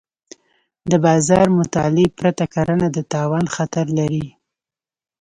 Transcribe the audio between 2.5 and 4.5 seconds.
کرنه د تاوان خطر لري.